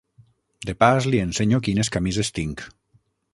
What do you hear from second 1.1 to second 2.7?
li ensenyo quines camises tinc.